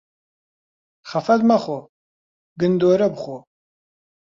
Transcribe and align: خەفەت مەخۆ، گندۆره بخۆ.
خەفەت 1.09 1.41
مەخۆ، 1.51 1.77
گندۆره 2.59 3.07
بخۆ. 3.13 3.37